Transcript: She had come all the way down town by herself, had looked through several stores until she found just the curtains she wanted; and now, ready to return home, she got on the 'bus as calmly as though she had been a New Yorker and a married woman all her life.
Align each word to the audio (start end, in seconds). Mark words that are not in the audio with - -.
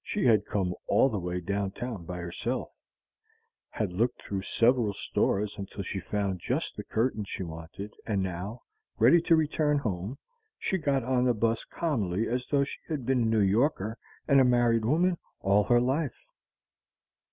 She 0.00 0.26
had 0.26 0.46
come 0.46 0.76
all 0.86 1.08
the 1.08 1.18
way 1.18 1.40
down 1.40 1.72
town 1.72 2.04
by 2.04 2.18
herself, 2.18 2.70
had 3.70 3.92
looked 3.92 4.22
through 4.22 4.42
several 4.42 4.92
stores 4.92 5.58
until 5.58 5.82
she 5.82 5.98
found 5.98 6.38
just 6.38 6.76
the 6.76 6.84
curtains 6.84 7.28
she 7.28 7.42
wanted; 7.42 7.92
and 8.06 8.22
now, 8.22 8.62
ready 9.00 9.20
to 9.22 9.34
return 9.34 9.78
home, 9.78 10.18
she 10.56 10.78
got 10.78 11.02
on 11.02 11.24
the 11.24 11.34
'bus 11.34 11.62
as 11.62 11.64
calmly 11.64 12.28
as 12.28 12.46
though 12.46 12.62
she 12.62 12.78
had 12.86 13.04
been 13.04 13.22
a 13.22 13.24
New 13.26 13.40
Yorker 13.40 13.98
and 14.28 14.40
a 14.40 14.44
married 14.44 14.84
woman 14.84 15.18
all 15.40 15.64
her 15.64 15.80
life. 15.80 16.20